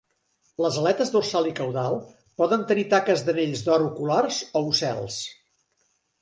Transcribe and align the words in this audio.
Les 0.65 0.77
aletes 0.83 1.11
dorsal 1.15 1.49
i 1.49 1.51
caudal 1.59 1.97
poden 2.43 2.63
tenir 2.71 2.87
taques 2.95 3.23
d'anells 3.29 3.63
d'or 3.69 3.87
oculars 3.91 4.41
o 4.49 4.65
ocels. 4.73 5.21